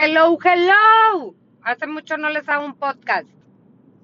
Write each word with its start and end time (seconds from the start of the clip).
Hello, 0.00 0.38
hello. 0.44 1.34
Hace 1.60 1.88
mucho 1.88 2.16
no 2.18 2.30
les 2.30 2.48
hago 2.48 2.64
un 2.64 2.76
podcast. 2.76 3.28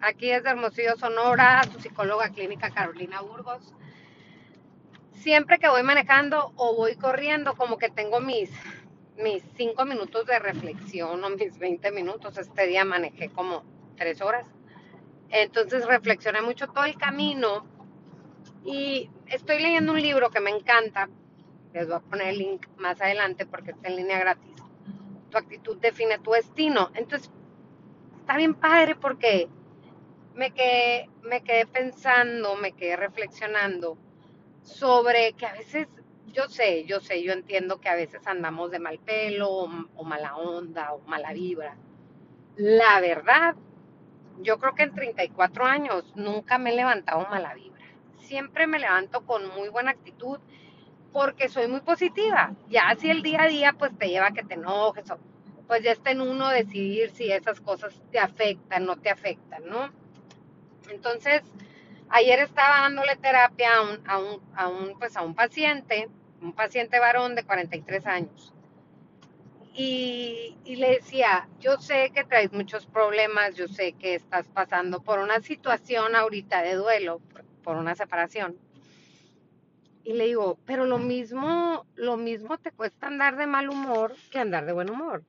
Aquí 0.00 0.28
es 0.28 0.42
de 0.42 0.50
Hermosillo, 0.50 0.96
Sonora, 0.96 1.62
su 1.72 1.78
psicóloga 1.78 2.30
clínica 2.30 2.70
Carolina 2.70 3.20
Burgos. 3.20 3.72
Siempre 5.12 5.60
que 5.60 5.68
voy 5.68 5.84
manejando 5.84 6.52
o 6.56 6.74
voy 6.74 6.96
corriendo, 6.96 7.54
como 7.54 7.78
que 7.78 7.90
tengo 7.90 8.18
mis, 8.18 8.50
mis 9.18 9.44
cinco 9.56 9.84
minutos 9.84 10.26
de 10.26 10.40
reflexión 10.40 11.22
o 11.22 11.30
mis 11.30 11.56
20 11.60 11.92
minutos. 11.92 12.38
Este 12.38 12.66
día 12.66 12.84
manejé 12.84 13.28
como 13.28 13.62
tres 13.96 14.20
horas. 14.20 14.48
Entonces 15.30 15.86
reflexioné 15.86 16.42
mucho 16.42 16.66
todo 16.66 16.86
el 16.86 16.96
camino 16.98 17.64
y 18.64 19.08
estoy 19.28 19.62
leyendo 19.62 19.92
un 19.92 20.02
libro 20.02 20.30
que 20.30 20.40
me 20.40 20.50
encanta. 20.50 21.08
Les 21.72 21.86
voy 21.86 21.98
a 21.98 22.00
poner 22.00 22.30
el 22.30 22.38
link 22.38 22.66
más 22.78 23.00
adelante 23.00 23.46
porque 23.46 23.70
está 23.70 23.86
en 23.86 23.94
línea 23.94 24.18
gratis 24.18 24.53
tu 25.34 25.38
actitud 25.38 25.76
define 25.78 26.18
tu 26.20 26.30
destino. 26.30 26.90
Entonces, 26.94 27.28
está 28.20 28.36
bien 28.36 28.54
padre 28.54 28.94
porque 28.94 29.48
me 30.34 30.52
quedé, 30.52 31.10
me 31.22 31.42
pensando, 31.66 32.54
me 32.56 32.72
quedé 32.72 32.96
reflexionando 32.96 33.98
sobre 34.62 35.32
que 35.32 35.46
a 35.46 35.52
veces, 35.52 35.88
yo 36.32 36.48
sé, 36.48 36.84
yo 36.84 37.00
sé, 37.00 37.22
yo 37.22 37.32
entiendo 37.32 37.80
que 37.80 37.88
a 37.88 37.96
veces 37.96 38.24
andamos 38.26 38.70
de 38.70 38.78
mal 38.78 38.98
pelo 39.00 39.50
o, 39.50 39.70
o 39.96 40.04
mala 40.04 40.36
onda 40.36 40.92
o 40.92 41.00
mala 41.00 41.32
vibra. 41.32 41.76
La 42.56 43.00
verdad, 43.00 43.56
yo 44.40 44.58
creo 44.58 44.74
que 44.76 44.84
en 44.84 44.94
34 44.94 45.64
años 45.64 46.12
nunca 46.14 46.58
me 46.58 46.70
he 46.70 46.76
levantado 46.76 47.26
mala 47.28 47.54
vibra. 47.54 47.84
Siempre 48.18 48.68
me 48.68 48.78
levanto 48.78 49.26
con 49.26 49.48
muy 49.56 49.68
buena 49.68 49.90
actitud 49.90 50.38
porque 51.14 51.48
soy 51.48 51.68
muy 51.68 51.80
positiva. 51.80 52.52
Ya 52.68 52.92
si 52.98 53.08
el 53.08 53.22
día 53.22 53.42
a 53.42 53.46
día 53.46 53.72
pues 53.72 53.96
te 53.96 54.08
lleva 54.08 54.26
a 54.26 54.32
que 54.32 54.42
te 54.42 54.54
enojes, 54.54 55.04
pues 55.68 55.82
ya 55.84 55.92
está 55.92 56.10
en 56.10 56.20
uno 56.20 56.48
decidir 56.50 57.10
si 57.12 57.30
esas 57.30 57.60
cosas 57.60 57.94
te 58.10 58.18
afectan, 58.18 58.84
no 58.84 58.96
te 58.96 59.10
afectan, 59.10 59.64
¿no? 59.64 59.92
Entonces, 60.90 61.42
ayer 62.08 62.40
estaba 62.40 62.80
dándole 62.80 63.14
terapia 63.14 63.76
a 63.76 63.82
un, 63.82 64.10
a 64.10 64.18
un, 64.18 64.42
a 64.56 64.66
un, 64.66 64.98
pues 64.98 65.16
a 65.16 65.22
un 65.22 65.36
paciente, 65.36 66.08
un 66.42 66.52
paciente 66.52 66.98
varón 66.98 67.36
de 67.36 67.44
43 67.44 68.06
años. 68.08 68.52
Y, 69.72 70.56
y, 70.64 70.76
le 70.76 70.90
decía, 70.96 71.48
yo 71.60 71.78
sé 71.78 72.10
que 72.12 72.24
traes 72.24 72.52
muchos 72.52 72.86
problemas, 72.86 73.54
yo 73.54 73.68
sé 73.68 73.92
que 73.92 74.16
estás 74.16 74.48
pasando 74.48 75.00
por 75.00 75.20
una 75.20 75.40
situación 75.40 76.16
ahorita 76.16 76.62
de 76.62 76.74
duelo, 76.74 77.20
por 77.62 77.76
una 77.76 77.94
separación. 77.94 78.56
Y 80.04 80.12
le 80.12 80.26
digo, 80.26 80.58
pero 80.66 80.84
lo 80.84 80.98
mismo, 80.98 81.86
lo 81.94 82.18
mismo 82.18 82.58
te 82.58 82.70
cuesta 82.70 83.06
andar 83.06 83.36
de 83.36 83.46
mal 83.46 83.70
humor 83.70 84.14
que 84.30 84.38
andar 84.38 84.66
de 84.66 84.74
buen 84.74 84.90
humor. 84.90 85.24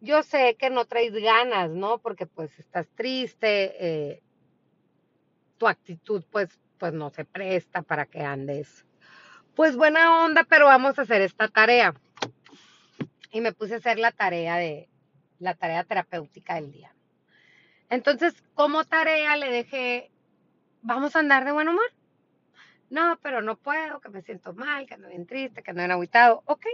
Yo 0.00 0.22
sé 0.22 0.56
que 0.56 0.68
no 0.68 0.84
traes 0.84 1.14
ganas, 1.14 1.70
¿no? 1.70 1.98
Porque 1.98 2.26
pues 2.26 2.58
estás 2.58 2.86
triste, 2.94 3.76
eh, 3.80 4.22
tu 5.56 5.66
actitud 5.66 6.22
pues, 6.30 6.58
pues 6.78 6.92
no 6.92 7.08
se 7.08 7.24
presta 7.24 7.80
para 7.80 8.04
que 8.04 8.20
andes. 8.20 8.84
Pues 9.54 9.74
buena 9.74 10.24
onda, 10.24 10.44
pero 10.44 10.66
vamos 10.66 10.98
a 10.98 11.02
hacer 11.02 11.22
esta 11.22 11.48
tarea. 11.48 11.94
Y 13.32 13.40
me 13.40 13.52
puse 13.52 13.74
a 13.74 13.78
hacer 13.78 13.98
la 13.98 14.12
tarea 14.12 14.56
de, 14.56 14.90
la 15.38 15.54
tarea 15.54 15.84
terapéutica 15.84 16.56
del 16.56 16.72
día. 16.72 16.94
Entonces, 17.88 18.34
como 18.54 18.84
tarea 18.84 19.36
le 19.36 19.50
dejé, 19.50 20.10
vamos 20.82 21.16
a 21.16 21.20
andar 21.20 21.46
de 21.46 21.52
buen 21.52 21.68
humor 21.68 21.90
no, 22.90 23.18
pero 23.22 23.40
no 23.40 23.56
puedo, 23.56 24.00
que 24.00 24.08
me 24.08 24.20
siento 24.20 24.52
mal, 24.52 24.84
que 24.86 24.94
ando 24.94 25.08
bien 25.08 25.24
triste, 25.24 25.62
que 25.62 25.70
ando 25.70 25.82
bien 25.82 25.92
aguitado. 25.92 26.42
Ok. 26.46 26.66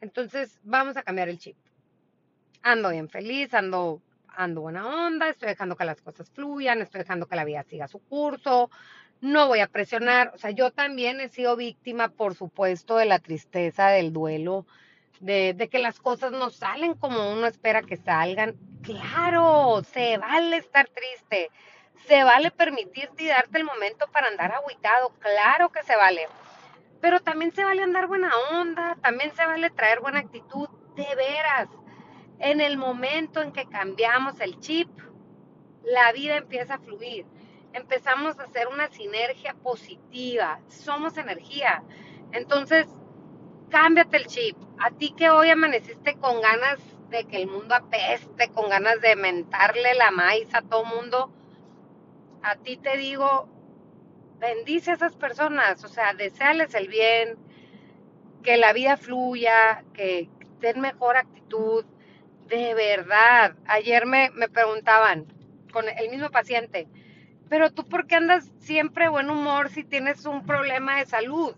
Entonces 0.00 0.60
vamos 0.62 0.96
a 0.96 1.02
cambiar 1.02 1.28
el 1.28 1.38
chip. 1.38 1.56
Ando 2.62 2.90
bien 2.90 3.08
feliz, 3.08 3.52
ando, 3.52 4.00
ando 4.28 4.60
buena 4.60 5.06
onda, 5.06 5.28
estoy 5.28 5.48
dejando 5.48 5.76
que 5.76 5.84
las 5.84 6.00
cosas 6.00 6.30
fluyan, 6.30 6.80
estoy 6.80 7.00
dejando 7.00 7.26
que 7.26 7.34
la 7.34 7.44
vida 7.44 7.64
siga 7.64 7.88
su 7.88 7.98
curso, 7.98 8.70
no 9.20 9.48
voy 9.48 9.58
a 9.58 9.66
presionar. 9.66 10.30
O 10.34 10.38
sea, 10.38 10.52
yo 10.52 10.70
también 10.70 11.20
he 11.20 11.28
sido 11.28 11.56
víctima, 11.56 12.08
por 12.08 12.36
supuesto, 12.36 12.96
de 12.96 13.06
la 13.06 13.18
tristeza, 13.18 13.88
del 13.88 14.12
duelo, 14.12 14.66
de, 15.18 15.52
de 15.54 15.68
que 15.68 15.80
las 15.80 15.98
cosas 15.98 16.30
no 16.30 16.50
salen 16.50 16.94
como 16.94 17.32
uno 17.32 17.48
espera 17.48 17.82
que 17.82 17.96
salgan. 17.96 18.56
Claro, 18.82 19.82
se 19.92 20.18
vale 20.18 20.58
estar 20.58 20.88
triste 20.88 21.50
se 22.06 22.24
vale 22.24 22.50
permitirte 22.50 23.26
darte 23.26 23.58
el 23.58 23.64
momento 23.64 24.06
para 24.10 24.28
andar 24.28 24.52
aguitado, 24.52 25.10
claro 25.18 25.70
que 25.70 25.82
se 25.82 25.96
vale. 25.96 26.28
Pero 27.00 27.20
también 27.20 27.52
se 27.52 27.64
vale 27.64 27.82
andar 27.82 28.06
buena 28.06 28.30
onda, 28.52 28.96
también 29.02 29.34
se 29.34 29.44
vale 29.44 29.70
traer 29.70 30.00
buena 30.00 30.20
actitud, 30.20 30.68
de 30.94 31.14
veras. 31.14 31.68
En 32.38 32.60
el 32.60 32.76
momento 32.76 33.40
en 33.40 33.52
que 33.52 33.66
cambiamos 33.66 34.40
el 34.40 34.58
chip, 34.60 34.88
la 35.84 36.12
vida 36.12 36.36
empieza 36.36 36.74
a 36.74 36.78
fluir. 36.78 37.26
Empezamos 37.72 38.38
a 38.38 38.44
hacer 38.44 38.68
una 38.68 38.88
sinergia 38.88 39.54
positiva. 39.54 40.60
Somos 40.68 41.16
energía. 41.16 41.82
Entonces, 42.32 42.86
cámbiate 43.70 44.16
el 44.18 44.26
chip. 44.26 44.56
A 44.78 44.90
ti 44.90 45.14
que 45.16 45.30
hoy 45.30 45.50
amaneciste 45.50 46.16
con 46.18 46.40
ganas 46.40 46.78
de 47.08 47.24
que 47.24 47.36
el 47.36 47.46
mundo 47.46 47.74
apeste, 47.74 48.50
con 48.52 48.68
ganas 48.68 49.00
de 49.00 49.16
mentarle 49.16 49.94
la 49.94 50.10
maíz 50.10 50.52
a 50.54 50.62
todo 50.62 50.84
mundo, 50.84 51.32
a 52.42 52.56
ti 52.56 52.76
te 52.76 52.96
digo, 52.96 53.48
bendice 54.38 54.90
a 54.90 54.94
esas 54.94 55.14
personas, 55.16 55.84
o 55.84 55.88
sea, 55.88 56.14
deseales 56.14 56.74
el 56.74 56.88
bien, 56.88 57.36
que 58.42 58.56
la 58.56 58.72
vida 58.72 58.96
fluya, 58.96 59.84
que 59.94 60.28
den 60.60 60.80
mejor 60.80 61.16
actitud, 61.16 61.84
de 62.48 62.74
verdad. 62.74 63.54
Ayer 63.66 64.06
me, 64.06 64.30
me 64.30 64.48
preguntaban 64.48 65.26
con 65.72 65.88
el 65.88 66.10
mismo 66.10 66.30
paciente, 66.30 66.88
pero 67.48 67.70
tú 67.72 67.84
por 67.84 68.06
qué 68.06 68.16
andas 68.16 68.50
siempre 68.58 69.08
buen 69.08 69.30
humor 69.30 69.68
si 69.70 69.84
tienes 69.84 70.24
un 70.26 70.44
problema 70.44 70.98
de 70.98 71.06
salud? 71.06 71.54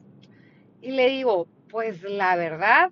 Y 0.81 0.91
le 0.91 1.09
digo, 1.09 1.49
pues 1.69 2.03
la 2.03 2.37
verdad, 2.37 2.91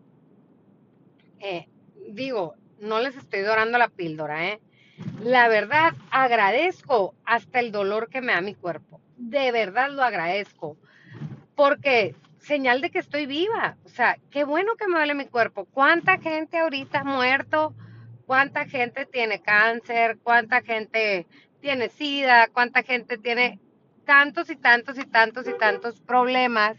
eh, 1.41 1.69
digo, 2.08 2.54
no 2.78 3.00
les 3.00 3.16
estoy 3.16 3.41
dorando 3.41 3.78
la 3.78 3.88
píldora, 3.88 4.48
¿eh? 4.48 4.60
La 5.22 5.48
verdad, 5.48 5.94
agradezco 6.10 7.14
hasta 7.24 7.60
el 7.60 7.72
dolor 7.72 8.08
que 8.08 8.20
me 8.20 8.32
da 8.32 8.40
mi 8.40 8.54
cuerpo. 8.54 9.00
De 9.16 9.52
verdad 9.52 9.90
lo 9.90 10.02
agradezco. 10.02 10.76
Porque 11.54 12.14
señal 12.42 12.80
de 12.80 12.90
que 12.90 12.98
estoy 12.98 13.26
viva. 13.26 13.76
O 13.84 13.88
sea, 13.88 14.18
qué 14.30 14.44
bueno 14.44 14.74
que 14.76 14.86
me 14.86 14.96
duele 14.96 15.14
mi 15.14 15.26
cuerpo. 15.26 15.64
¿Cuánta 15.66 16.18
gente 16.18 16.58
ahorita 16.58 17.00
ha 17.00 17.04
muerto? 17.04 17.74
¿Cuánta 18.26 18.66
gente 18.66 19.06
tiene 19.06 19.40
cáncer? 19.40 20.18
¿Cuánta 20.22 20.62
gente 20.62 21.26
tiene 21.60 21.88
sida? 21.88 22.48
¿Cuánta 22.48 22.82
gente 22.82 23.19
tiene 23.19 23.60
tantos 24.04 24.50
y 24.50 24.56
tantos 24.56 24.98
y 24.98 25.04
tantos 25.04 25.46
y 25.48 25.56
tantos 25.58 26.00
problemas? 26.00 26.76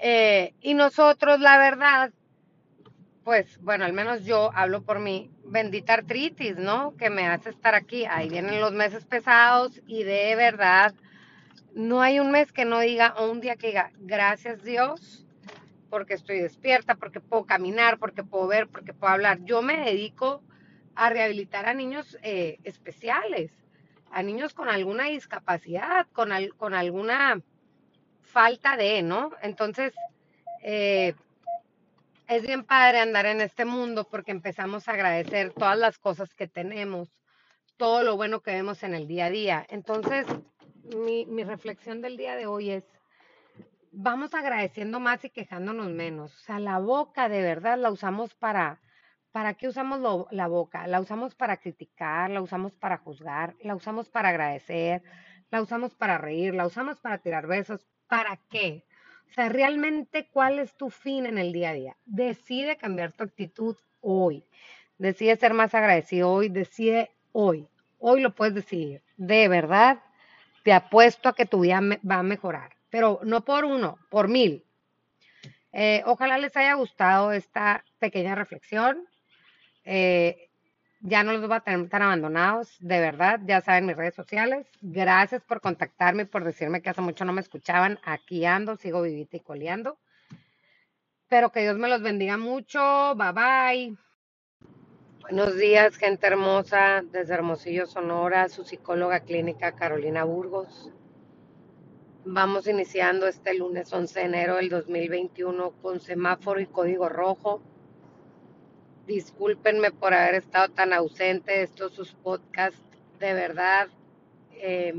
Eh, 0.00 0.54
y 0.60 0.74
nosotros, 0.74 1.40
la 1.40 1.58
verdad, 1.58 2.12
pues 3.28 3.60
bueno, 3.60 3.84
al 3.84 3.92
menos 3.92 4.24
yo 4.24 4.50
hablo 4.54 4.80
por 4.80 5.00
mí, 5.00 5.30
bendita 5.44 5.92
artritis, 5.92 6.56
¿no? 6.56 6.96
Que 6.96 7.10
me 7.10 7.26
hace 7.26 7.50
estar 7.50 7.74
aquí. 7.74 8.06
Ahí 8.06 8.30
vienen 8.30 8.58
los 8.58 8.72
meses 8.72 9.04
pesados 9.04 9.82
y 9.86 10.02
de 10.02 10.34
verdad, 10.34 10.94
no 11.74 12.00
hay 12.00 12.20
un 12.20 12.30
mes 12.30 12.52
que 12.52 12.64
no 12.64 12.80
diga 12.80 13.12
o 13.18 13.30
un 13.30 13.42
día 13.42 13.56
que 13.56 13.66
diga, 13.66 13.92
gracias 13.98 14.64
Dios, 14.64 15.26
porque 15.90 16.14
estoy 16.14 16.40
despierta, 16.40 16.94
porque 16.94 17.20
puedo 17.20 17.44
caminar, 17.44 17.98
porque 17.98 18.24
puedo 18.24 18.46
ver, 18.46 18.66
porque 18.66 18.94
puedo 18.94 19.12
hablar. 19.12 19.44
Yo 19.44 19.60
me 19.60 19.76
dedico 19.76 20.42
a 20.94 21.10
rehabilitar 21.10 21.66
a 21.66 21.74
niños 21.74 22.16
eh, 22.22 22.58
especiales, 22.64 23.52
a 24.10 24.22
niños 24.22 24.54
con 24.54 24.70
alguna 24.70 25.04
discapacidad, 25.04 26.06
con, 26.14 26.30
con 26.56 26.72
alguna 26.72 27.42
falta 28.22 28.78
de, 28.78 29.02
¿no? 29.02 29.32
Entonces, 29.42 29.92
eh, 30.62 31.12
es 32.28 32.42
bien 32.42 32.62
padre 32.64 33.00
andar 33.00 33.26
en 33.26 33.40
este 33.40 33.64
mundo 33.64 34.06
porque 34.08 34.30
empezamos 34.30 34.86
a 34.86 34.92
agradecer 34.92 35.52
todas 35.54 35.78
las 35.78 35.98
cosas 35.98 36.34
que 36.34 36.46
tenemos, 36.46 37.08
todo 37.78 38.02
lo 38.02 38.16
bueno 38.16 38.42
que 38.42 38.52
vemos 38.52 38.82
en 38.82 38.94
el 38.94 39.08
día 39.08 39.26
a 39.26 39.30
día. 39.30 39.66
Entonces, 39.70 40.26
mi, 40.94 41.24
mi 41.24 41.42
reflexión 41.42 42.02
del 42.02 42.18
día 42.18 42.36
de 42.36 42.46
hoy 42.46 42.70
es, 42.70 42.84
vamos 43.92 44.34
agradeciendo 44.34 45.00
más 45.00 45.24
y 45.24 45.30
quejándonos 45.30 45.88
menos. 45.88 46.34
O 46.34 46.40
sea, 46.40 46.58
la 46.58 46.78
boca 46.78 47.30
de 47.30 47.40
verdad 47.40 47.78
la 47.78 47.90
usamos 47.90 48.34
para, 48.34 48.82
¿para 49.32 49.54
qué 49.54 49.66
usamos 49.66 50.28
la 50.30 50.46
boca? 50.48 50.86
La 50.86 51.00
usamos 51.00 51.34
para 51.34 51.56
criticar, 51.56 52.28
la 52.28 52.42
usamos 52.42 52.74
para 52.74 52.98
juzgar, 52.98 53.56
la 53.62 53.74
usamos 53.74 54.10
para 54.10 54.28
agradecer, 54.28 55.02
la 55.50 55.62
usamos 55.62 55.94
para 55.94 56.18
reír, 56.18 56.54
la 56.54 56.66
usamos 56.66 57.00
para 57.00 57.18
tirar 57.18 57.46
besos. 57.46 57.88
¿Para 58.06 58.36
qué? 58.50 58.84
O 59.30 59.34
sea, 59.34 59.48
realmente, 59.48 60.28
¿cuál 60.32 60.58
es 60.58 60.76
tu 60.76 60.90
fin 60.90 61.26
en 61.26 61.38
el 61.38 61.52
día 61.52 61.70
a 61.70 61.74
día? 61.74 61.96
Decide 62.06 62.76
cambiar 62.76 63.12
tu 63.12 63.24
actitud 63.24 63.76
hoy. 64.00 64.44
Decide 64.96 65.36
ser 65.36 65.54
más 65.54 65.74
agradecido 65.74 66.30
hoy. 66.30 66.48
Decide 66.48 67.10
hoy. 67.32 67.68
Hoy 67.98 68.20
lo 68.20 68.34
puedes 68.34 68.54
decidir. 68.54 69.02
De 69.16 69.48
verdad, 69.48 70.02
te 70.64 70.72
apuesto 70.72 71.28
a 71.28 71.34
que 71.34 71.46
tu 71.46 71.60
vida 71.60 71.80
va 72.08 72.16
a 72.16 72.22
mejorar. 72.22 72.72
Pero 72.90 73.20
no 73.22 73.44
por 73.44 73.64
uno, 73.64 73.98
por 74.10 74.28
mil. 74.28 74.64
Eh, 75.72 76.02
ojalá 76.06 76.38
les 76.38 76.56
haya 76.56 76.74
gustado 76.74 77.32
esta 77.32 77.84
pequeña 77.98 78.34
reflexión. 78.34 79.06
Eh, 79.84 80.47
ya 81.00 81.22
no 81.22 81.32
los 81.32 81.46
voy 81.46 81.56
a 81.56 81.60
tener 81.60 81.88
tan 81.88 82.02
abandonados, 82.02 82.76
de 82.80 83.00
verdad, 83.00 83.40
ya 83.44 83.60
saben 83.60 83.86
mis 83.86 83.96
redes 83.96 84.14
sociales. 84.14 84.66
Gracias 84.80 85.42
por 85.42 85.60
contactarme 85.60 86.22
y 86.24 86.26
por 86.26 86.44
decirme 86.44 86.82
que 86.82 86.90
hace 86.90 87.00
mucho 87.00 87.24
no 87.24 87.32
me 87.32 87.40
escuchaban. 87.40 87.98
Aquí 88.04 88.44
ando, 88.44 88.76
sigo 88.76 89.02
vivita 89.02 89.36
y 89.36 89.40
coleando. 89.40 89.98
Pero 91.28 91.52
que 91.52 91.60
Dios 91.60 91.76
me 91.76 91.88
los 91.88 92.02
bendiga 92.02 92.36
mucho. 92.36 93.14
Bye 93.14 93.32
bye. 93.32 93.98
Buenos 95.30 95.56
días, 95.56 95.96
gente 95.98 96.26
hermosa, 96.26 97.04
desde 97.12 97.34
Hermosillo, 97.34 97.86
Sonora, 97.86 98.48
su 98.48 98.64
psicóloga 98.64 99.20
clínica 99.20 99.72
Carolina 99.72 100.24
Burgos. 100.24 100.90
Vamos 102.24 102.66
iniciando 102.66 103.26
este 103.26 103.52
lunes 103.54 103.92
11 103.92 104.20
de 104.20 104.24
enero 104.24 104.56
del 104.56 104.70
2021 104.70 105.72
con 105.82 106.00
semáforo 106.00 106.60
y 106.60 106.66
código 106.66 107.10
rojo. 107.10 107.62
Discúlpenme 109.08 109.90
por 109.90 110.12
haber 110.12 110.34
estado 110.34 110.68
tan 110.68 110.92
ausente 110.92 111.50
de 111.50 111.62
estos 111.62 111.94
sus 111.94 112.12
podcasts. 112.12 112.78
De 113.18 113.32
verdad, 113.32 113.88
eh, 114.52 114.92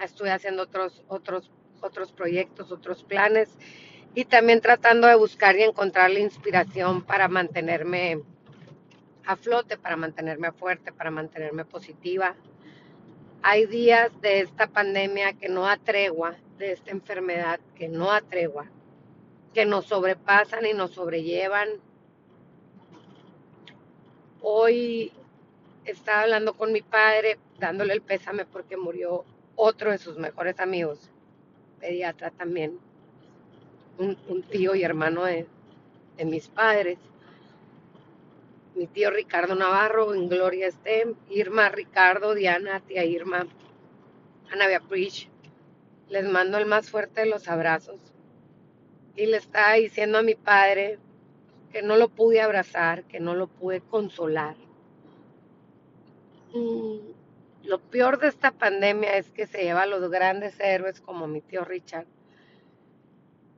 estoy 0.00 0.28
haciendo 0.28 0.62
otros, 0.62 1.02
otros, 1.08 1.50
otros 1.80 2.12
proyectos, 2.12 2.70
otros 2.70 3.02
planes 3.02 3.50
y 4.14 4.24
también 4.24 4.60
tratando 4.60 5.08
de 5.08 5.16
buscar 5.16 5.56
y 5.56 5.64
encontrar 5.64 6.12
la 6.12 6.20
inspiración 6.20 7.02
para 7.02 7.26
mantenerme 7.26 8.22
a 9.26 9.34
flote, 9.34 9.76
para 9.76 9.96
mantenerme 9.96 10.52
fuerte, 10.52 10.92
para 10.92 11.10
mantenerme 11.10 11.64
positiva. 11.64 12.36
Hay 13.42 13.66
días 13.66 14.12
de 14.20 14.42
esta 14.42 14.68
pandemia 14.68 15.32
que 15.32 15.48
no 15.48 15.66
atregua, 15.66 16.36
de 16.56 16.70
esta 16.70 16.92
enfermedad 16.92 17.58
que 17.74 17.88
no 17.88 18.12
atregua, 18.12 18.70
que 19.52 19.66
nos 19.66 19.86
sobrepasan 19.86 20.66
y 20.66 20.72
nos 20.72 20.92
sobrellevan. 20.92 21.68
Hoy 24.46 25.10
estaba 25.86 26.20
hablando 26.20 26.52
con 26.52 26.70
mi 26.70 26.82
padre, 26.82 27.38
dándole 27.58 27.94
el 27.94 28.02
pésame 28.02 28.44
porque 28.44 28.76
murió 28.76 29.24
otro 29.56 29.90
de 29.90 29.96
sus 29.96 30.18
mejores 30.18 30.60
amigos, 30.60 31.10
pediatra 31.80 32.30
también, 32.30 32.78
un, 33.96 34.42
tío 34.50 34.74
y 34.74 34.82
hermano 34.82 35.24
de, 35.24 35.46
mis 36.26 36.48
padres 36.48 36.98
mi 38.74 38.86
tío 38.86 39.10
Ricardo 39.10 39.54
Navarro, 39.54 40.12
en 40.12 40.28
Gloria 40.28 40.66
esté, 40.66 41.14
Irma 41.30 41.70
Ricardo, 41.70 42.34
Diana, 42.34 42.80
tía 42.80 43.06
Irma, 43.06 43.46
Ana 44.52 44.66
Beatriz, 44.66 45.26
les 46.10 46.28
mando 46.28 46.58
el 46.58 46.66
más 46.66 46.90
fuerte 46.90 47.22
de 47.22 47.28
los 47.28 47.48
abrazos. 47.48 47.98
Y 49.16 49.24
le 49.24 49.38
estaba 49.38 49.72
diciendo 49.74 50.18
a 50.18 50.22
mi 50.22 50.34
padre 50.34 50.98
que 51.74 51.82
no 51.82 51.96
lo 51.96 52.08
pude 52.08 52.40
abrazar, 52.40 53.02
que 53.04 53.18
no 53.18 53.34
lo 53.34 53.48
pude 53.48 53.80
consolar. 53.82 54.54
Mm, 56.54 56.98
lo 57.64 57.80
peor 57.80 58.18
de 58.20 58.28
esta 58.28 58.52
pandemia 58.52 59.18
es 59.18 59.28
que 59.30 59.46
se 59.46 59.64
lleva 59.64 59.82
a 59.82 59.86
los 59.86 60.08
grandes 60.08 60.58
héroes 60.60 61.00
como 61.00 61.26
mi 61.26 61.40
tío 61.40 61.64
Richard, 61.64 62.06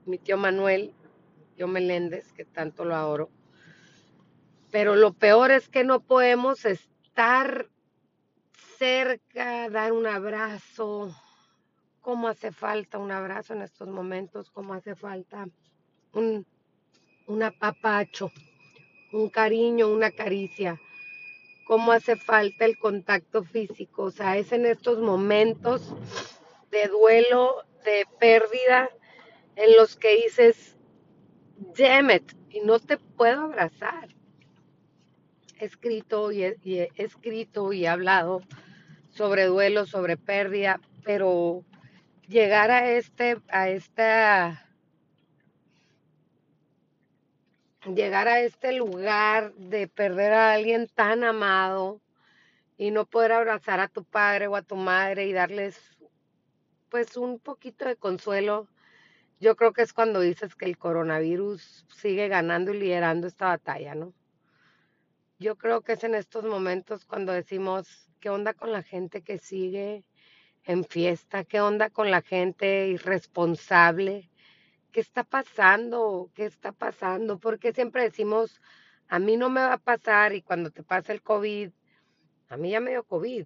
mi 0.07 0.17
tío 0.17 0.37
Manuel, 0.37 0.95
tío 1.57 1.69
Meléndez, 1.69 2.33
que 2.33 2.45
tanto 2.47 2.85
lo 2.85 2.97
adoro 2.97 3.31
pero 4.71 4.95
lo 4.95 5.13
peor 5.13 5.53
es 5.53 5.69
que 5.69 5.85
no 5.85 6.01
podemos 6.01 6.65
estar 6.65 7.69
cerca, 8.79 9.71
dar 9.71 9.93
un 9.93 10.07
abrazo. 10.07 11.15
¿Cómo 12.01 12.29
hace 12.29 12.53
falta 12.53 12.99
un 12.99 13.11
abrazo 13.11 13.55
en 13.55 13.63
estos 13.63 13.89
momentos? 13.89 14.51
¿Cómo 14.51 14.75
hace 14.75 14.95
falta 14.95 15.49
un, 16.13 16.47
un 17.27 17.43
apapacho, 17.43 18.31
un 19.13 19.29
cariño, 19.29 19.89
una 19.89 20.11
caricia? 20.11 20.81
¿Cómo 21.67 21.93
hace 21.93 22.17
falta 22.17 22.65
el 22.65 22.79
contacto 22.79 23.43
físico? 23.43 24.05
O 24.05 24.11
sea, 24.11 24.37
es 24.37 24.53
en 24.53 24.67
estos 24.67 24.99
momentos 25.01 25.95
de 26.71 26.89
duelo, 26.89 27.65
de 27.85 28.07
pérdida, 28.21 28.91
en 29.57 29.77
los 29.77 29.97
que 29.97 30.17
dices, 30.25 30.77
damn 31.77 32.11
it, 32.11 32.33
y 32.51 32.61
no 32.61 32.79
te 32.79 32.99
puedo 32.99 33.41
abrazar 33.43 34.09
he 35.59 35.65
escrito 35.65 36.33
y 36.33 36.45
he, 36.45 36.57
y 36.63 36.79
he 36.79 36.91
escrito 36.97 37.73
y 37.73 37.85
he 37.85 37.89
hablado 37.89 38.43
sobre 39.11 39.47
duelo, 39.47 39.87
sobre 39.87 40.17
pérdida, 40.17 40.81
pero 41.05 41.65
llegar 42.29 42.71
a 42.71 42.91
este, 42.91 43.39
a 43.49 43.69
esta, 43.71 44.66
llegar 47.95 48.29
a 48.29 48.41
este 48.41 48.73
lugar 48.73 49.53
de 49.55 49.87
perder 49.89 50.33
a 50.33 50.53
alguien 50.53 50.89
tan 50.89 51.25
amado 51.25 52.01
y 52.77 52.91
no 52.91 53.07
poder 53.07 53.33
abrazar 53.33 53.81
a 53.81 53.89
tu 53.89 54.05
padre 54.05 54.49
o 54.49 54.57
a 54.57 54.63
tu 54.63 54.77
madre 54.77 55.27
y 55.27 55.33
darles 55.33 55.79
pues 56.89 57.17
un 57.17 57.39
poquito 57.39 57.85
de 57.85 57.97
consuelo, 57.97 58.69
yo 59.41 59.57
creo 59.57 59.73
que 59.73 59.83
es 59.83 59.93
cuando 59.93 60.21
dices 60.21 60.55
que 60.55 60.65
el 60.65 60.79
coronavirus 60.79 61.85
sigue 61.95 62.29
ganando 62.29 62.73
y 62.73 62.79
liderando 62.79 63.27
esta 63.27 63.47
batalla, 63.47 63.95
¿no? 63.95 64.13
Yo 65.39 65.57
creo 65.57 65.83
que 65.83 65.93
es 65.93 66.05
en 66.05 66.15
estos 66.15 66.45
momentos 66.45 67.05
cuando 67.05 67.33
decimos, 67.33 68.11
¿qué 68.21 68.31
onda 68.31 68.55
con 68.55 68.73
la 68.73 68.83
gente 68.83 69.23
que 69.23 69.39
sigue 69.39 70.05
en 70.65 70.85
fiesta? 70.85 71.45
¿Qué 71.45 71.61
onda 71.61 71.91
con 71.91 72.11
la 72.11 72.23
gente 72.23 72.89
irresponsable? 72.89 74.31
¿Qué 74.97 75.03
está 75.03 75.25
pasando? 75.25 76.31
¿Qué 76.35 76.47
está 76.47 76.73
pasando? 76.73 77.39
Porque 77.39 77.75
siempre 77.75 78.03
decimos, 78.03 78.63
a 79.09 79.19
mí 79.19 79.37
no 79.37 79.51
me 79.51 79.61
va 79.61 79.75
a 79.75 79.77
pasar 79.77 80.33
y 80.33 80.41
cuando 80.41 80.71
te 80.71 80.83
pasa 80.83 81.13
el 81.13 81.21
COVID, 81.21 81.71
a 82.49 82.57
mí 82.57 82.71
ya 82.71 82.81
me 82.81 82.93
dio 82.93 83.05
COVID. 83.05 83.45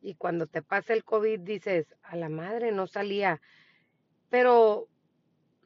Y 0.00 0.14
cuando 0.14 0.46
te 0.46 0.62
pasa 0.62 0.94
el 0.94 1.04
COVID 1.04 1.40
dices, 1.40 1.94
a 2.02 2.16
la 2.16 2.30
madre 2.30 2.72
no 2.72 2.86
salía. 2.86 3.42
Pero 4.30 4.88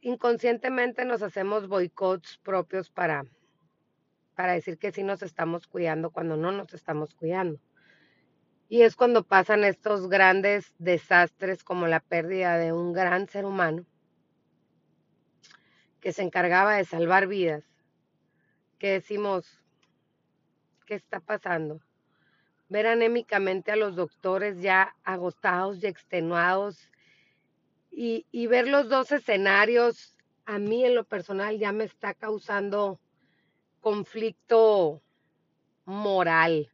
inconscientemente 0.01 1.05
nos 1.05 1.23
hacemos 1.23 1.69
boicots 1.69 2.39
propios 2.39 2.91
para 2.91 3.25
para 4.35 4.55
decir 4.55 4.79
que 4.79 4.91
sí 4.91 5.05
nos 5.05 5.23
estamos 5.23 5.69
cuidando 5.69 6.11
cuando 6.11 6.37
no 6.37 6.51
nos 6.51 6.75
estamos 6.75 7.15
cuidando. 7.15 7.61
Y 8.69 8.83
es 8.83 8.97
cuando 8.97 9.23
pasan 9.23 9.63
estos 9.63 10.09
grandes 10.09 10.75
desastres 10.79 11.63
como 11.63 11.87
la 11.87 12.01
pérdida 12.01 12.59
de 12.59 12.73
un 12.73 12.93
gran 12.93 13.29
ser 13.29 13.45
humano 13.45 13.87
que 16.01 16.13
se 16.13 16.23
encargaba 16.23 16.77
de 16.77 16.85
salvar 16.85 17.27
vidas, 17.27 17.65
que 18.79 18.93
decimos, 18.93 19.63
¿qué 20.87 20.95
está 20.95 21.21
pasando? 21.21 21.81
Ver 22.69 22.87
anémicamente 22.87 23.73
a 23.73 23.77
los 23.77 23.97
doctores 23.97 24.61
ya 24.61 24.95
agotados 25.05 25.83
y 25.83 25.87
extenuados 25.87 26.91
y, 27.91 28.27
y 28.31 28.47
ver 28.47 28.69
los 28.69 28.89
dos 28.89 29.13
escenarios, 29.13 30.17
a 30.47 30.59
mí 30.59 30.85
en 30.85 30.95
lo 30.95 31.05
personal 31.05 31.59
ya 31.59 31.73
me 31.73 31.85
está 31.85 32.15
causando 32.15 33.01
conflicto 33.81 35.03
moral. 35.85 36.71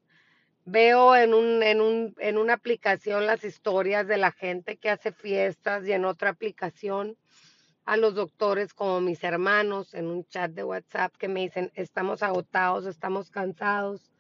Veo 0.64 1.14
en, 1.14 1.33
un, 1.33 1.62
en, 1.62 1.80
un, 1.80 2.14
en 2.18 2.38
una 2.38 2.54
aplicación 2.54 3.26
las 3.26 3.45
historias 3.45 4.06
de 4.06 4.18
la 4.18 4.33
gente 4.33 4.76
que 4.76 4.90
hace 4.90 5.12
fiestas 5.12 5.87
y 5.87 5.92
en 5.92 6.04
otra 6.04 6.30
aplicación 6.30 7.16
a 7.87 7.97
los 7.97 8.14
doctores 8.16 8.75
como 8.75 9.00
mis 9.00 9.23
hermanos 9.23 9.95
en 9.95 10.09
un 10.09 10.26
chat 10.26 10.50
de 10.50 10.64
WhatsApp 10.64 11.16
que 11.16 11.28
me 11.28 11.40
dicen, 11.40 11.71
estamos 11.75 12.23
agotados, 12.23 12.85
estamos 12.85 13.31
cansados, 13.31 14.12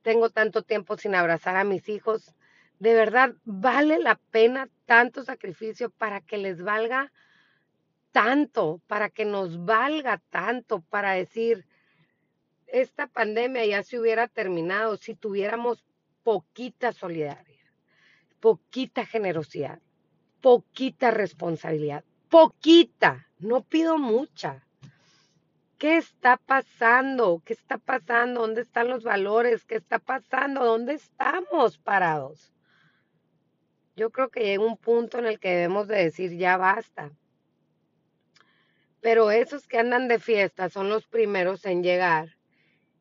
tengo 0.00 0.30
tanto 0.30 0.62
tiempo 0.62 0.96
sin 0.96 1.14
abrazar 1.14 1.56
a 1.56 1.64
mis 1.64 1.90
hijos. 1.90 2.34
De 2.78 2.94
verdad, 2.94 3.34
vale 3.44 3.98
la 3.98 4.18
pena 4.30 4.68
tanto 4.86 5.24
sacrificio 5.24 5.90
para 5.90 6.22
que 6.22 6.38
les 6.38 6.62
valga 6.62 7.12
tanto, 8.12 8.80
para 8.86 9.10
que 9.10 9.26
nos 9.26 9.62
valga 9.64 10.20
tanto, 10.30 10.80
para 10.80 11.12
decir, 11.12 11.66
esta 12.66 13.06
pandemia 13.06 13.66
ya 13.66 13.82
se 13.82 14.00
hubiera 14.00 14.26
terminado 14.26 14.96
si 14.96 15.14
tuviéramos 15.14 15.84
poquita 16.22 16.92
solidaridad, 16.92 17.70
poquita 18.40 19.04
generosidad, 19.04 19.80
poquita 20.40 21.10
responsabilidad, 21.10 22.04
poquita, 22.32 23.28
no 23.40 23.60
pido 23.60 23.98
mucha. 23.98 24.64
¿Qué 25.76 25.98
está 25.98 26.38
pasando? 26.38 27.42
¿Qué 27.44 27.52
está 27.52 27.76
pasando? 27.76 28.40
¿Dónde 28.40 28.62
están 28.62 28.88
los 28.88 29.04
valores? 29.04 29.66
¿Qué 29.66 29.74
está 29.74 29.98
pasando? 29.98 30.64
¿Dónde 30.64 30.94
estamos 30.94 31.76
parados? 31.76 32.50
Yo 33.96 34.08
creo 34.08 34.30
que 34.30 34.44
llega 34.44 34.64
un 34.64 34.78
punto 34.78 35.18
en 35.18 35.26
el 35.26 35.38
que 35.38 35.50
debemos 35.50 35.88
de 35.88 36.04
decir 36.04 36.34
ya 36.38 36.56
basta. 36.56 37.10
Pero 39.02 39.30
esos 39.30 39.66
que 39.66 39.76
andan 39.76 40.08
de 40.08 40.18
fiesta 40.18 40.70
son 40.70 40.88
los 40.88 41.06
primeros 41.06 41.66
en 41.66 41.82
llegar 41.82 42.38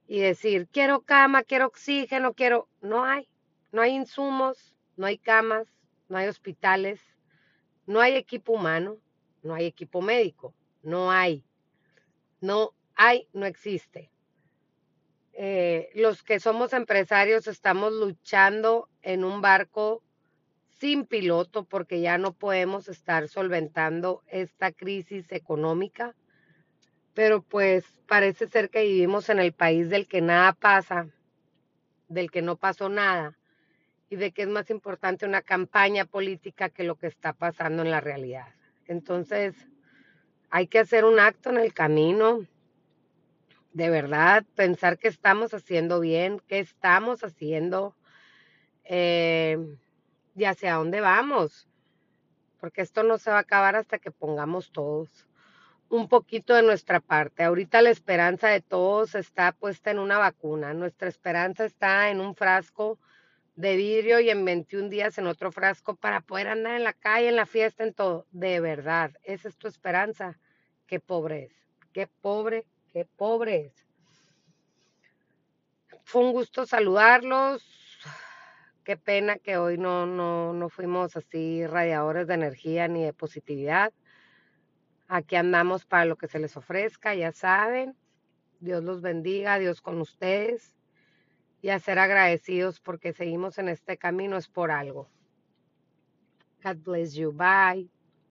y 0.08 0.20
decir, 0.20 0.68
quiero 0.74 1.04
cama, 1.04 1.44
quiero 1.44 1.68
oxígeno, 1.68 2.34
quiero... 2.34 2.68
No 2.82 3.06
hay, 3.06 3.30
no 3.72 3.82
hay 3.82 3.92
insumos, 3.92 4.76
no 4.98 5.06
hay 5.06 5.18
camas, 5.18 5.70
no 6.10 6.18
hay 6.18 6.28
hospitales, 6.28 7.00
no 7.86 8.02
hay 8.02 8.16
equipo 8.16 8.52
humano, 8.52 8.98
no 9.44 9.54
hay 9.54 9.66
equipo 9.66 10.02
médico, 10.02 10.54
no 10.84 11.12
hay, 11.12 11.44
no 12.40 12.74
hay, 12.96 13.28
no 13.34 13.46
existe. 13.46 14.12
Eh, 15.34 15.90
los 15.96 16.24
que 16.24 16.40
somos 16.40 16.74
empresarios 16.74 17.48
estamos 17.48 17.94
luchando 17.94 18.90
en 19.02 19.24
un 19.24 19.42
barco 19.42 20.04
sin 20.80 21.06
piloto 21.06 21.64
porque 21.64 22.02
ya 22.02 22.18
no 22.18 22.34
podemos 22.34 22.90
estar 22.90 23.28
solventando 23.28 24.24
esta 24.28 24.72
crisis 24.72 25.32
económica. 25.32 26.16
Pero 27.14 27.42
pues 27.42 27.86
parece 28.08 28.48
ser 28.48 28.70
que 28.70 28.84
vivimos 28.84 29.30
en 29.30 29.40
el 29.40 29.54
país 29.54 29.90
del 29.90 30.08
que 30.08 30.22
nada 30.22 30.54
pasa, 30.54 31.08
del 32.08 32.32
que 32.32 32.42
no 32.42 32.56
pasó 32.56 32.90
nada 32.90 33.38
y 34.10 34.16
de 34.16 34.32
que 34.32 34.44
es 34.44 34.48
más 34.48 34.70
importante 34.70 35.26
una 35.26 35.42
campaña 35.42 36.06
política 36.06 36.70
que 36.70 36.84
lo 36.84 36.96
que 36.96 37.08
está 37.08 37.34
pasando 37.34 37.84
en 37.84 37.92
la 37.92 38.02
realidad. 38.02 38.48
Entonces, 38.92 39.56
hay 40.50 40.68
que 40.68 40.80
hacer 40.80 41.06
un 41.06 41.18
acto 41.18 41.50
en 41.50 41.58
el 41.58 41.74
camino, 41.74 42.46
de 43.72 43.90
verdad, 43.90 44.44
pensar 44.54 44.98
que 44.98 45.08
estamos 45.08 45.54
haciendo 45.54 46.02
bien, 46.02 46.42
qué 46.46 46.60
estamos 46.60 47.24
haciendo 47.24 47.96
eh, 48.84 49.58
y 50.36 50.44
hacia 50.44 50.74
dónde 50.74 51.00
vamos, 51.00 51.70
porque 52.60 52.82
esto 52.82 53.04
no 53.04 53.18
se 53.18 53.32
va 53.32 53.38
a 53.38 53.42
acabar 53.48 53.78
hasta 53.78 53.98
que 53.98 54.12
pongamos 54.12 54.74
todos 54.74 55.26
un 55.88 56.10
poquito 56.10 56.54
de 56.54 56.64
nuestra 56.64 57.00
parte. 57.00 57.44
Ahorita 57.46 57.82
la 57.82 57.92
esperanza 57.92 58.50
de 58.50 58.60
todos 58.60 59.16
está 59.16 59.54
puesta 59.54 59.92
en 59.92 60.00
una 60.00 60.18
vacuna, 60.18 60.74
nuestra 60.74 61.08
esperanza 61.08 61.64
está 61.64 62.10
en 62.10 62.20
un 62.20 62.36
frasco 62.36 63.00
de 63.56 63.76
vidrio 63.76 64.20
y 64.20 64.30
en 64.30 64.46
21 64.46 64.90
días 64.90 65.18
en 65.18 65.28
otro 65.28 65.52
frasco 65.52 65.96
para 65.96 66.22
poder 66.22 66.48
andar 66.48 66.76
en 66.76 66.84
la 66.84 66.94
calle, 66.94 67.30
en 67.30 67.36
la 67.36 67.46
fiesta, 67.46 67.84
en 67.84 67.94
todo. 67.94 68.26
De 68.32 68.60
verdad, 68.60 69.12
esa 69.24 69.50
es 69.50 69.58
tu 69.58 69.68
esperanza. 69.68 70.40
Qué 70.88 71.00
pobre 71.00 71.44
es, 71.44 71.54
qué 71.94 72.08
pobre, 72.08 72.66
qué 72.92 73.06
pobre 73.06 73.68
es. 73.68 73.86
Fue 76.04 76.24
un 76.24 76.32
gusto 76.32 76.66
saludarlos. 76.66 77.66
Qué 78.84 78.98
pena 78.98 79.38
que 79.38 79.58
hoy 79.58 79.78
no, 79.78 80.08
no, 80.08 80.54
no 80.54 80.70
fuimos 80.70 81.16
así 81.16 81.68
radiadores 81.68 82.28
de 82.28 82.34
energía 82.34 82.88
ni 82.88 83.04
de 83.04 83.14
positividad. 83.14 83.94
Aquí 85.08 85.36
andamos 85.36 85.86
para 85.86 86.06
lo 86.06 86.16
que 86.16 86.28
se 86.28 86.40
les 86.40 86.58
ofrezca, 86.58 87.14
ya 87.14 87.32
saben. 87.32 87.96
Dios 88.60 88.84
los 88.84 89.02
bendiga, 89.02 89.60
Dios 89.60 89.82
con 89.82 90.02
ustedes 90.02 90.74
y 91.62 91.70
a 91.70 91.80
ser 91.80 92.00
agradecidos 92.00 92.80
porque 92.80 93.14
seguimos 93.14 93.58
en 93.58 93.70
este 93.70 93.98
camino 93.98 94.38
es 94.38 94.48
por 94.48 94.72
algo. 94.72 95.10
God 96.64 96.78
bless 96.84 97.14
you. 97.14 97.32
Bye. 97.32 97.90